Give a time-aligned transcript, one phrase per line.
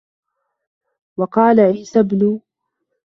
[1.17, 2.39] وَقَالَ عِيسَى ابْنُ